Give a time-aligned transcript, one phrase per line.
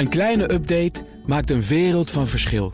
[0.00, 2.72] Een kleine update maakt een wereld van verschil.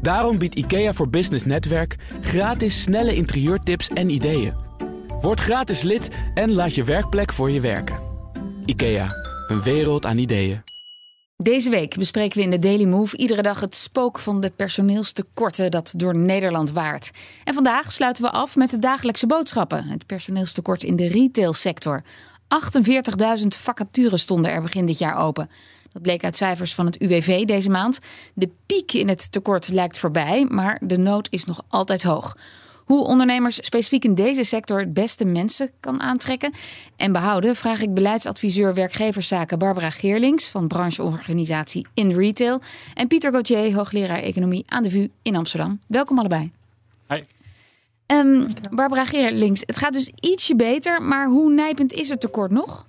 [0.00, 4.54] Daarom biedt IKEA voor Business Netwerk gratis snelle interieurtips en ideeën.
[5.20, 7.98] Word gratis lid en laat je werkplek voor je werken.
[8.64, 9.08] IKEA,
[9.48, 10.62] een wereld aan ideeën.
[11.36, 15.70] Deze week bespreken we in de Daily Move iedere dag het spook van de personeelstekorten
[15.70, 17.10] dat door Nederland waart.
[17.44, 19.84] En vandaag sluiten we af met de dagelijkse boodschappen.
[19.84, 22.02] Het personeelstekort in de retailsector.
[23.40, 25.48] 48.000 vacatures stonden er begin dit jaar open.
[25.92, 27.98] Dat bleek uit cijfers van het UWV deze maand.
[28.34, 32.36] De piek in het tekort lijkt voorbij, maar de nood is nog altijd hoog.
[32.84, 36.52] Hoe ondernemers specifiek in deze sector het beste mensen kan aantrekken
[36.96, 42.60] en behouden, vraag ik beleidsadviseur werkgeverszaken Barbara Geerlings van brancheorganisatie In Retail
[42.94, 45.80] en Pieter Gauthier, hoogleraar economie aan de VU in Amsterdam.
[45.86, 46.52] Welkom allebei.
[47.08, 47.22] Hi.
[48.06, 52.86] Um, Barbara Geerlings, het gaat dus ietsje beter, maar hoe nijpend is het tekort nog?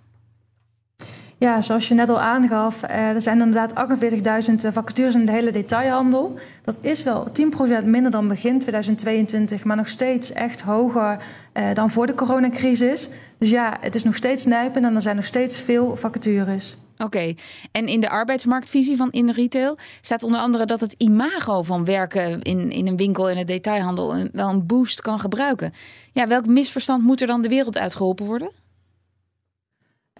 [1.38, 5.52] Ja, zoals je net al aangaf, eh, er zijn inderdaad 48.000 vacatures in de hele
[5.52, 6.40] detailhandel.
[6.64, 11.17] Dat is wel 10% minder dan begin 2022, maar nog steeds echt hoger
[11.54, 13.09] eh, dan voor de coronacrisis.
[13.38, 16.78] Dus ja, het is nog steeds nijpend en er zijn nog steeds veel vacatures.
[16.98, 17.34] Oké,
[17.72, 22.42] en in de arbeidsmarktvisie van in retail staat onder andere dat het imago van werken
[22.42, 25.73] in, in een winkel in het detailhandel wel een boost kan gebruiken.
[26.11, 28.52] Ja, welk misverstand moet er dan de wereld uitgeholpen worden?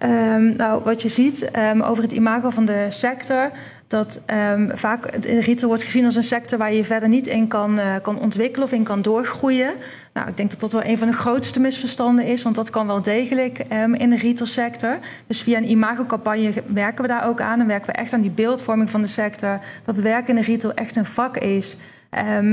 [0.04, 3.52] Um, nou, wat je ziet um, over het imago van de sector,
[3.88, 4.20] dat
[4.54, 7.80] um, vaak het retail wordt gezien als een sector waar je verder niet in kan,
[7.80, 9.74] uh, kan ontwikkelen of in kan doorgroeien.
[10.14, 12.88] Nou, ik denk dat dat wel een van de grootste misverstanden is, want dat kan
[12.88, 13.60] wel degelijk
[13.94, 15.00] in de retailsector.
[15.28, 18.32] Dus via een imagocampagne werken we daar ook aan en werken we echt aan die
[18.32, 19.60] beeldvorming van de sector.
[19.86, 21.78] Dat werken in de retail echt een vak is.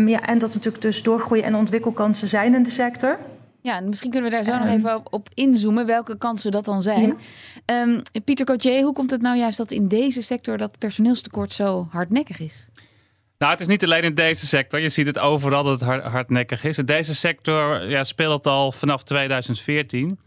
[0.07, 3.19] ja, en dat natuurlijk dus doorgroeien en ontwikkelkansen zijn in de sector.
[3.63, 6.83] Ja, misschien kunnen we daar zo nog even op, op, inzoomen, welke kansen dat dan
[6.83, 7.17] zijn.
[7.67, 7.83] Ja.
[7.83, 11.85] Um, Pieter Cotier, hoe komt het nou juist dat in deze sector dat personeelstekort zo
[11.91, 12.69] hardnekkig is?
[13.39, 14.81] Nou, het is niet alleen in deze sector.
[14.81, 16.79] Je ziet het overal dat het hardnekkig is.
[16.79, 20.19] In deze sector ja, speelt het al vanaf 2014.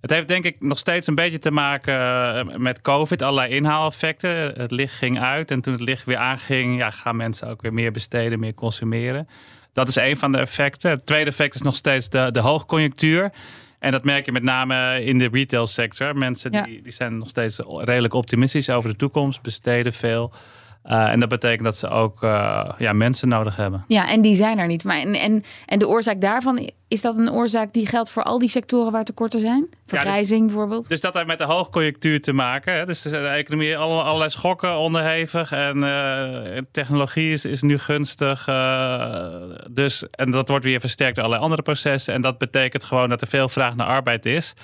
[0.00, 4.30] Het heeft denk ik nog steeds een beetje te maken eh, met COVID, allerlei inhaaleffecten.
[4.30, 7.72] Het licht ging uit en toen het licht weer aanging, ja, gaan mensen ook weer
[7.72, 9.28] meer besteden, meer consumeren.
[9.72, 10.90] Dat is een van de effecten.
[10.90, 13.32] Het tweede effect is nog steeds de, de hoogconjunctuur.
[13.78, 16.16] En dat merk je met name in de retailsector.
[16.16, 20.32] Mensen die, die zijn nog steeds redelijk optimistisch over de toekomst, besteden veel.
[20.86, 23.84] Uh, en dat betekent dat ze ook uh, ja, mensen nodig hebben.
[23.88, 24.84] Ja, en die zijn er niet.
[24.84, 28.38] Maar en, en, en de oorzaak daarvan, is dat een oorzaak die geldt voor al
[28.38, 29.68] die sectoren waar tekorten zijn?
[29.86, 30.88] Vergrijzing ja, dus, bijvoorbeeld?
[30.88, 32.74] Dus dat heeft met de hoogconjunctuur te maken.
[32.74, 32.84] Hè?
[32.84, 35.52] Dus de economie alle, allerlei schokken onderhevig.
[35.52, 38.44] En uh, technologie is, is nu gunstig.
[39.70, 42.14] dus, en dat wordt weer versterkt door allerlei andere processen.
[42.14, 44.54] En dat betekent gewoon dat er veel vraag naar arbeid is.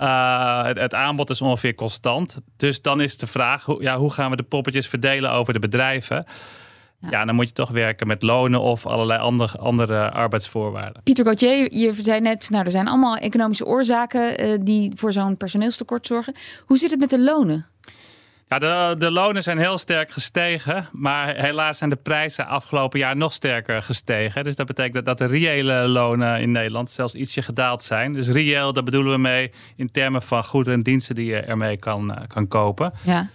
[0.00, 2.40] Uh, het, het, aanbod is ongeveer constant.
[2.56, 5.58] Dus dan is de vraag, hoe, ja, hoe gaan we de poppetjes verdelen over de
[5.58, 6.24] bedrijven?
[7.00, 7.08] Ja.
[7.10, 7.24] ja.
[7.24, 11.02] dan moet je toch werken met lonen of allerlei andere, andere arbeidsvoorwaarden.
[11.02, 15.36] Pieter Gauthier, je zei net, nou, er zijn allemaal economische oorzaken uh, die voor zo'n
[15.36, 16.34] personeelstekort zorgen.
[16.66, 17.66] Hoe zit het met de lonen?
[18.50, 23.16] Ja, de, de lonen zijn heel sterk gestegen, maar helaas zijn de prijzen afgelopen jaar
[23.16, 24.44] nog sterker gestegen.
[24.44, 28.12] Dus dat betekent dat, dat de reële lonen in Nederland zelfs ietsje gedaald zijn.
[28.12, 31.76] Dus reëel, daar bedoelen we mee in termen van goederen en diensten die je ermee
[31.76, 32.92] kan, uh, kan kopen.
[33.02, 33.28] Ja.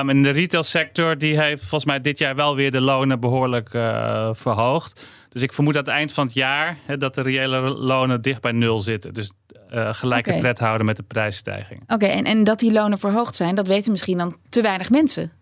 [0.00, 3.74] Um, en de retailsector die heeft volgens mij dit jaar wel weer de lonen behoorlijk
[3.74, 5.06] uh, verhoogd.
[5.34, 8.40] Dus ik vermoed aan het eind van het jaar hè, dat de reële lonen dicht
[8.40, 9.12] bij nul zitten.
[9.12, 9.32] Dus
[9.72, 10.40] uh, gelijke okay.
[10.40, 11.80] tred houden met de prijsstijging.
[11.82, 14.90] Oké, okay, en, en dat die lonen verhoogd zijn, dat weten misschien dan te weinig
[14.90, 15.32] mensen.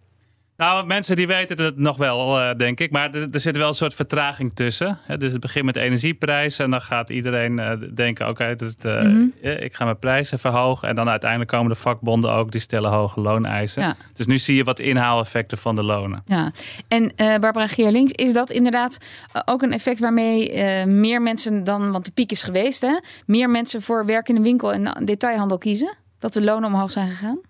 [0.57, 2.91] Nou, mensen die weten het nog wel, uh, denk ik.
[2.91, 4.99] Maar er, er, zit wel een soort vertraging tussen.
[5.03, 5.17] Hè?
[5.17, 6.65] Dus het begint met energieprijzen.
[6.65, 9.51] En dan gaat iedereen uh, denken, oké, okay, dus, uh, mm -hmm.
[9.51, 10.89] ik ga mijn prijzen verhogen.
[10.89, 13.83] En dan uiteindelijk komen de vakbonden ook, die stellen hoge looneisen.
[13.83, 13.97] Ja.
[14.12, 16.23] Dus nu zie je wat inhaaleffecten van de lonen.
[16.25, 16.53] Ja,
[16.89, 18.99] en Barbara Geerlings, is dat inderdaad
[19.45, 23.83] ook een effect waarmee meer mensen dan, want de piek is geweest, hè, meer mensen
[23.83, 25.95] voor werk in de winkel en detailhandel kiezen?
[26.19, 27.41] Dat de lonen omhoog zijn gegaan?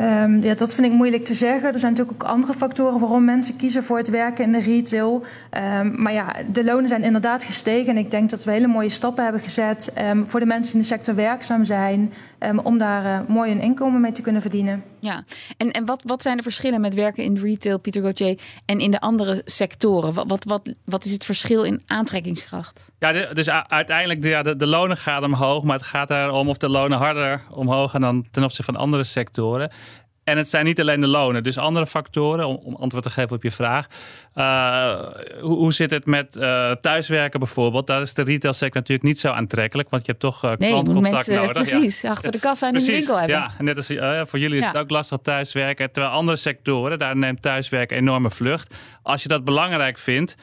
[0.00, 1.72] Um, ja, dat vind ik moeilijk te zeggen.
[1.72, 5.24] Er zijn natuurlijk ook andere factoren waarom mensen kiezen voor het werken in de retail.
[5.80, 7.90] Um, maar ja, de lonen zijn inderdaad gestegen.
[7.90, 10.82] En ik denk dat we hele mooie stappen hebben gezet um, voor de mensen die
[10.82, 12.12] in de sector werkzaam zijn.
[12.62, 14.82] Om daar uh, mooi een inkomen mee te kunnen verdienen.
[15.00, 15.24] Ja,
[15.56, 18.90] en, en wat, wat zijn de verschillen met werken in retail, Pieter Gauthier, en in
[18.90, 20.14] de andere sectoren?
[20.14, 22.92] Wat, wat, wat, wat is het verschil in aantrekkingskracht?
[22.98, 25.62] Ja, de, dus uiteindelijk, de, ja, de, de lonen gaan omhoog.
[25.62, 29.04] Maar het gaat erom of de lonen harder omhoog gaan dan ten opzichte van andere
[29.04, 29.70] sectoren.
[30.24, 33.36] En het zijn niet alleen de lonen, dus andere factoren, om, om antwoord te geven
[33.36, 33.86] op je vraag.
[34.34, 34.94] Uh,
[35.40, 37.86] hoe, hoe, zit het met uh, thuiswerken bijvoorbeeld?
[37.86, 41.12] Daar is de retailsector natuurlijk niet zo aantrekkelijk, want je hebt toch uh, nee, klantcontact
[41.14, 41.52] mensen, nodig.
[41.52, 42.10] Precies, ja.
[42.10, 43.36] achter de kassa in de winkel hebben.
[43.36, 43.86] Ja, net als
[44.30, 44.68] voor jullie is ja.
[44.68, 45.92] het ook lastig thuiswerken.
[45.92, 48.74] Terwijl andere sectoren, daar neemt thuiswerken enorme vlucht.
[49.02, 50.34] Als je dat belangrijk vindt,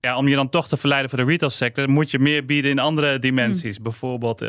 [0.00, 2.78] ja, om je dan toch te verleiden voor de retailsector, moet je meer bieden in
[2.78, 3.78] andere dimensies.
[3.78, 3.82] Mm.
[3.84, 4.40] Bijvoorbeeld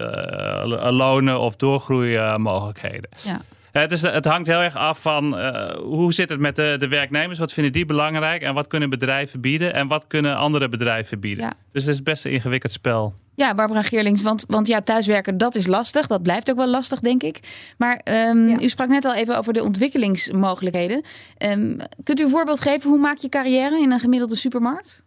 [0.91, 3.09] lonen of doorgroeimogelijkheden.
[3.23, 3.41] Ja.
[3.81, 6.87] Het, is, het hangt heel erg af van uh, hoe zit het met de, de
[6.87, 7.39] werknemers?
[7.39, 8.41] Wat vinden die belangrijk?
[8.41, 9.73] En wat kunnen bedrijven bieden?
[9.73, 11.43] En wat kunnen andere bedrijven bieden?
[11.43, 11.53] Ja.
[11.71, 13.13] Dus het is best een ingewikkeld spel.
[13.35, 16.07] Ja, Barbara Geerlings, want, want ja, thuiswerken, dat is lastig.
[16.07, 17.39] Dat blijft ook wel lastig, denk ik.
[17.77, 18.59] Maar um, ja.
[18.59, 21.01] u sprak net al even over de ontwikkelingsmogelijkheden.
[21.45, 22.89] Um, kunt u een voorbeeld geven?
[22.89, 25.03] Hoe maak je carrière in een gemiddelde supermarkt?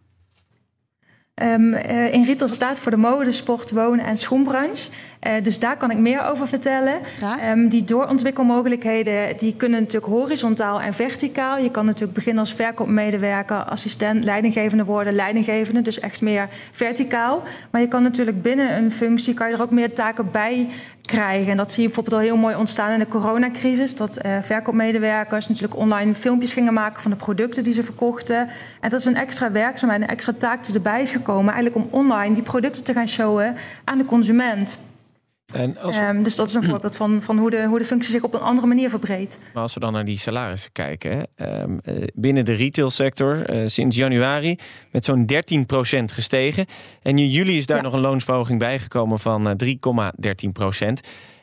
[1.35, 4.89] Um, uh, in retail staat voor de mode, sport, wonen en schoenbranche.
[5.27, 6.93] Uh, dus daar kan ik meer over vertellen.
[7.49, 11.57] Um, die doorontwikkelmogelijkheden die kunnen natuurlijk horizontaal en verticaal.
[11.57, 17.43] Je kan natuurlijk beginnen als verkoopmedewerker, assistent, leidinggevende worden, leidinggevende, dus echt meer verticaal.
[17.69, 20.67] Maar je kan natuurlijk binnen een functie kan je er ook meer taken bij
[21.01, 21.51] krijgen.
[21.51, 23.95] En dat zie je bijvoorbeeld al heel mooi ontstaan in de coronacrisis.
[23.95, 28.49] Dat uh, verkoopmedewerkers natuurlijk online filmpjes gingen maken van de producten die ze verkochten.
[28.79, 31.53] En dat is een extra werkzaamheid, een extra taak die erbij is gekomen.
[31.53, 34.79] Eigenlijk om online die producten te gaan showen aan de consument.
[35.53, 35.97] En als...
[35.97, 38.33] um, dus dat is een voorbeeld van, van hoe, de, hoe de functie zich op
[38.33, 39.37] een andere manier verbreedt.
[39.53, 43.95] Maar als we dan naar die salarissen kijken, um, uh, binnen de retailsector uh, sinds
[43.95, 44.57] januari
[44.91, 46.65] met zo'n 13% gestegen.
[47.01, 47.83] En in juli is daar ja.
[47.83, 49.75] nog een loonsverhoging bijgekomen van uh,
[50.83, 50.87] 3,13%.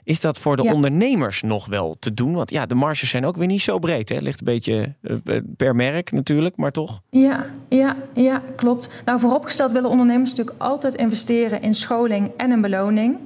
[0.08, 0.72] Is dat voor de ja.
[0.72, 2.34] ondernemers nog wel te doen?
[2.34, 4.08] Want ja, de marges zijn ook weer niet zo breed.
[4.08, 7.00] Het ligt een beetje uh, per merk natuurlijk, maar toch?
[7.10, 8.88] Ja, ja, ja, klopt.
[9.04, 13.18] Nou, vooropgesteld willen ondernemers natuurlijk altijd investeren in scholing en in beloning.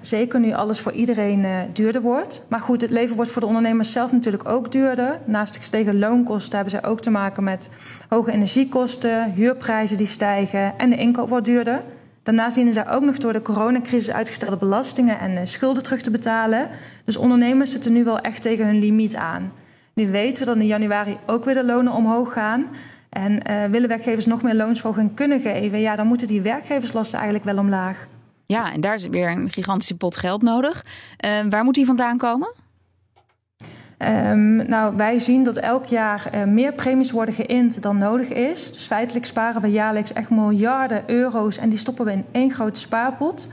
[0.00, 2.44] Zeker nu alles voor iedereen uh, duurder wordt.
[2.48, 5.18] Maar goed, het leven wordt voor de ondernemers zelf natuurlijk ook duurder.
[5.24, 7.68] Naast de gestegen loonkosten hebben zij ook te maken met
[8.08, 11.82] hoge energiekosten, huurprijzen die stijgen en de inkoop wordt duurder.
[12.22, 16.10] Daarnaast dienen zij ook nog door de coronacrisis uitgestelde belastingen en uh, schulden terug te
[16.10, 16.68] betalen.
[17.04, 19.52] Dus ondernemers zitten nu wel echt tegen hun limiet aan.
[19.92, 22.66] Nu weten we dat in januari ook weer de lonen omhoog gaan.
[23.10, 27.44] En uh, willen werkgevers nog meer loonsverhoging kunnen geven, ja, dan moeten die werkgeverslasten eigenlijk
[27.44, 28.08] wel omlaag.
[28.50, 30.84] Ja, en daar is weer een gigantische pot geld nodig.
[31.24, 32.54] Uh, waar moet die vandaan komen?
[33.98, 38.72] Um, nou, wij zien dat elk jaar uh, meer premies worden geïnd dan nodig is.
[38.72, 42.80] Dus feitelijk sparen we jaarlijks echt miljarden euro's en die stoppen we in één grote
[42.80, 43.48] spaarpot.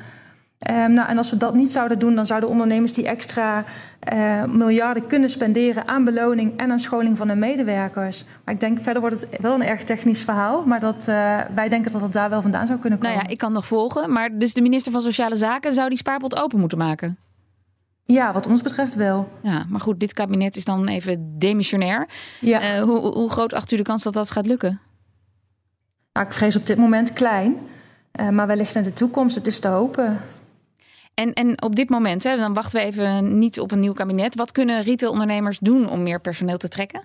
[0.70, 3.64] Um, nou, en als we dat niet zouden doen, dan zouden ondernemers die extra
[4.14, 8.26] uh, miljarden kunnen spenderen aan beloning en aan scholing van hun medewerkers.
[8.44, 11.70] Maar ik denk verder wordt het wel een erg technisch verhaal, maar dat, uh, wij
[11.70, 13.16] denken dat het daar wel vandaan zou kunnen komen.
[13.16, 15.98] Nou ja, ik kan nog volgen, maar dus de minister van Sociale Zaken zou die
[15.98, 17.18] spaarpot open moeten maken?
[18.04, 19.30] Ja, wat ons betreft wel.
[19.42, 22.08] Ja, maar goed, dit kabinet is dan even demissionair.
[22.40, 22.76] Ja.
[22.76, 24.80] Uh, hoe, hoe, groot acht u de kans dat dat gaat lukken?
[26.14, 27.58] Nou, ik vrees op dit moment klein,
[28.32, 29.36] maar wellicht in de toekomst.
[29.36, 30.20] Het is te hopen.
[31.20, 34.36] En, en op dit moment, hè, dan wachten we even niet op een nieuw kabinet.
[34.36, 37.02] Wat kunnen retailondernemers doen om meer personeel te trekken?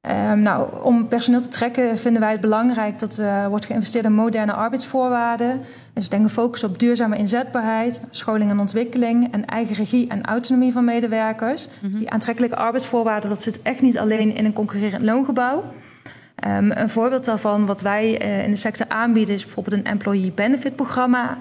[0.00, 4.04] Um, nou, om personeel te trekken vinden wij het belangrijk dat er uh, wordt geïnvesteerd
[4.04, 5.60] in moderne arbeidsvoorwaarden.
[5.92, 10.72] Dus denk een focus op duurzame inzetbaarheid, scholing en ontwikkeling en eigen regie en autonomie
[10.72, 11.66] van medewerkers.
[11.66, 11.98] Mm -hmm.
[11.98, 15.64] Die aantrekkelijke arbeidsvoorwaarden, dat zit echt niet alleen in een concurrerend loongebouw.
[16.46, 20.32] Um, een voorbeeld daarvan, wat wij uh, in de sector aanbieden, is bijvoorbeeld een employee
[20.32, 21.36] benefit programma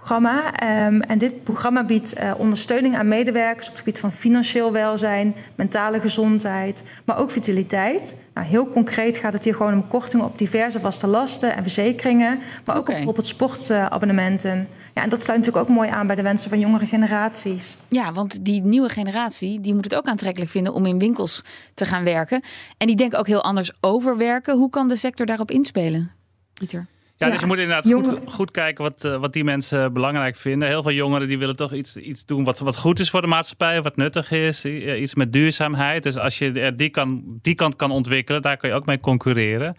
[0.00, 0.62] programma.
[0.86, 5.34] Um, en dit programma biedt uh, ondersteuning aan medewerkers op het gebied van financieel welzijn,
[5.54, 8.14] mentale gezondheid, maar ook vitaliteit.
[8.34, 12.38] Nou, heel concreet gaat het hier gewoon om kortingen op diverse vaste lasten en verzekeringen,
[12.64, 12.94] maar ook okay.
[12.94, 14.68] op bijvoorbeeld sportabonnementen.
[14.94, 17.76] Ja, en dat sluit natuurlijk ook mooi aan bij de wensen van jongere generaties.
[17.88, 21.44] Ja, want die nieuwe generatie die moet het ook aantrekkelijk vinden om in winkels
[21.74, 22.42] te gaan werken.
[22.76, 24.56] En die denken ook heel anders over werken.
[24.56, 26.10] Hoe kan de sector daarop inspelen,
[26.54, 26.86] Pieter?
[27.20, 30.68] Ja, dus je moet inderdaad goed, goed, kijken wat, uh, wat die mensen belangrijk vinden.
[30.68, 33.26] Heel veel jongeren die willen toch iets, iets doen wat, wat goed is voor de
[33.26, 34.64] maatschappij, wat nuttig is.
[34.64, 36.02] Iets met duurzaamheid.
[36.02, 39.76] Dus als je die, kan, die kant kan ontwikkelen, daar kun je ook mee concurreren.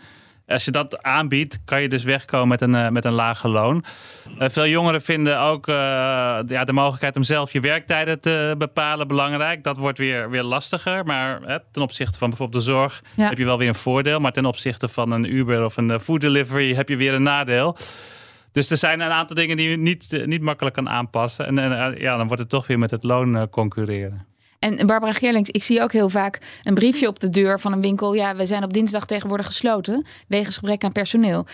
[0.51, 3.85] Als je dat aanbiedt, kan je dus wegkomen met een, uh, met een lage loon.
[4.39, 5.75] Uh, veel jongeren vinden ook uh,
[6.45, 9.63] ja, de mogelijkheid om zelf je werktijden te bepalen belangrijk.
[9.63, 11.05] Dat wordt weer, weer lastiger.
[11.05, 13.27] Maar hè, ten opzichte van bijvoorbeeld de zorg ja.
[13.27, 14.19] heb je wel weer een voordeel.
[14.19, 17.77] Maar ten opzichte van een Uber of een food delivery heb je weer een nadeel.
[18.51, 21.45] Dus er zijn een aantal dingen die je niet, niet makkelijk kan aanpassen.
[21.45, 24.30] En, en ja, dan wordt het toch weer met het loon concurreren.
[24.61, 27.81] En Barbara Geerlings, ik zie ook heel vaak een briefje op de deur van een
[27.81, 28.13] winkel.
[28.13, 31.45] Ja, we zijn op dinsdag tegenwoordig gesloten wegens gebrek aan personeel.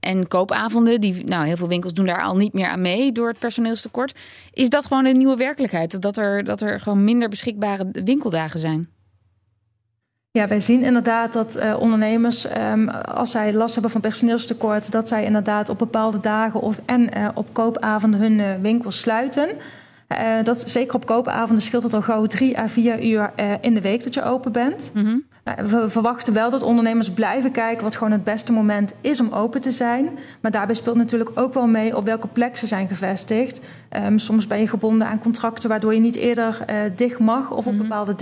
[0.00, 3.28] En koopavonden, die, nou, heel veel winkels doen daar al niet meer aan mee door
[3.28, 4.18] het personeelstekort.
[4.52, 6.02] Is dat gewoon een nieuwe werkelijkheid?
[6.02, 8.88] Dat er, dat er gewoon minder beschikbare winkeldagen zijn?
[10.30, 15.08] Ja, wij zien inderdaad dat uh, ondernemers, um, als zij last hebben van personeelstekort, dat
[15.08, 19.48] zij inderdaad op bepaalde dagen of en uh, op koopavonden hun uh, winkels sluiten.
[20.08, 23.74] Uh, dat, zeker op koopavonden scheelt het al gauw drie à vier uur uh, in
[23.74, 24.90] de week dat je open bent.
[24.94, 25.22] Mm -hmm.
[25.44, 29.32] uh, we verwachten wel dat ondernemers blijven kijken wat gewoon het beste moment is om
[29.32, 30.08] open te zijn.
[30.40, 33.60] Maar daarbij speelt natuurlijk ook wel mee op welke plek ze zijn gevestigd.
[34.04, 36.64] Um, soms ben je gebonden aan contracten waardoor je niet eerder
[36.96, 37.88] dicht mag of op mm -hmm.
[37.88, 38.14] bepaalde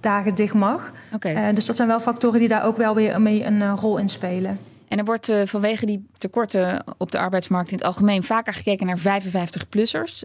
[0.00, 0.90] dagen dicht mag.
[1.14, 1.52] Okay.
[1.54, 4.58] dus dat zijn wel factoren die daar ook wel weer mee een rol in spelen.
[4.90, 8.86] En er wordt uh, vanwege die tekorten op de arbeidsmarkt in het algemeen vaker gekeken
[8.86, 10.22] naar 55-plussers.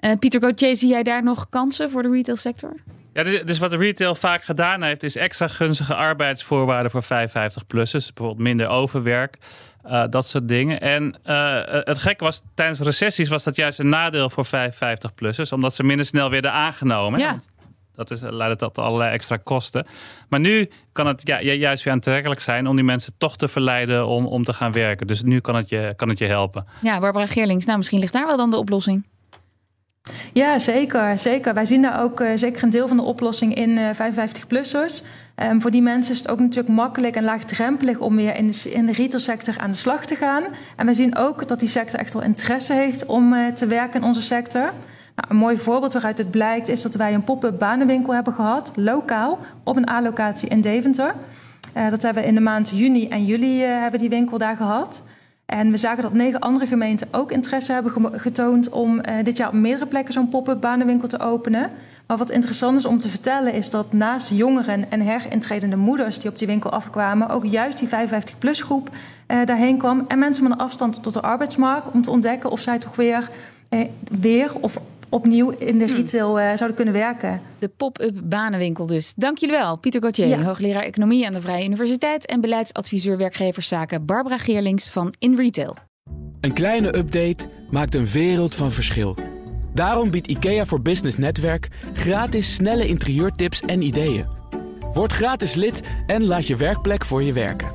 [0.00, 2.74] Uh, Pieter Gauthier, zie jij daar nog kansen voor de retailsector?
[3.12, 8.12] Ja, dus, dus wat de retail vaak gedaan heeft, is extra gunstige arbeidsvoorwaarden voor 55-plussers.
[8.14, 9.36] Bijvoorbeeld minder overwerk,
[9.86, 10.80] uh, dat soort dingen.
[10.80, 11.14] En
[11.84, 16.06] het gekke was, tijdens recessies was dat juist een nadeel voor 55-plussers, omdat ze minder
[16.06, 17.20] snel werden aangenomen.
[17.20, 17.38] Ja.
[17.98, 19.86] Dat is, leidt tot allerlei extra kosten.
[20.28, 24.06] Maar nu kan het ja, juist weer aantrekkelijk zijn om die mensen toch te verleiden
[24.06, 25.06] om, om te gaan werken.
[25.06, 26.66] Dus nu kan het, je, kan het je helpen.
[26.82, 29.06] Ja, Barbara Geerlings, nou misschien ligt daar wel dan de oplossing.
[30.32, 31.18] Ja, zeker.
[31.18, 31.54] zeker.
[31.54, 35.02] Wij zien daar ook uh, zeker een deel van de oplossing in uh, 55-plussers.
[35.42, 38.70] Um, voor die mensen is het ook natuurlijk makkelijk en laagdrempelig om weer in de,
[38.70, 40.44] in de retailsector aan de slag te gaan.
[40.76, 44.00] En wij zien ook dat die sector echt wel interesse heeft om uh, te werken
[44.00, 44.72] in onze sector.
[45.18, 48.70] Nou, een mooi voorbeeld waaruit het blijkt is dat wij een pop-up banenwinkel hebben gehad,
[48.74, 51.14] lokaal, op een A-locatie in Deventer.
[51.76, 54.56] Uh, dat hebben we in de maand juni en juli uh, hebben die winkel daar
[54.56, 55.02] gehad.
[55.46, 59.48] En we zagen dat negen andere gemeenten ook interesse hebben getoond om uh, dit jaar
[59.48, 61.70] op meerdere plekken zo'n pop-up banenwinkel te openen.
[62.06, 66.30] Maar wat interessant is om te vertellen is dat naast jongeren en herintredende moeders die
[66.30, 68.90] op die winkel afkwamen, ook juist die 55-plus groep
[69.44, 70.04] daarheen kwam.
[70.08, 73.30] En mensen met een afstand tot de arbeidsmarkt om te ontdekken of zij toch weer,
[74.20, 77.40] weer of opnieuw in de retail uh, zouden kunnen werken.
[77.58, 79.14] De pop-up banenwinkel dus.
[79.14, 79.76] Dank jullie wel.
[79.76, 80.42] Pieter Gauthier, ja.
[80.42, 82.26] hoogleraar Economie aan de Vrije Universiteit...
[82.26, 85.76] en beleidsadviseur werkgeverszaken Barbara Geerlings van In Retail.
[86.40, 89.16] Een kleine update maakt een wereld van verschil.
[89.74, 94.26] Daarom biedt IKEA voor Business Netwerk gratis snelle interieurtips en ideeën.
[94.92, 97.70] Word gratis lid en laat je werkplek voor je werken.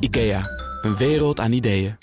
[0.00, 0.42] IKEA,
[0.82, 1.96] een wereld aan ideeën.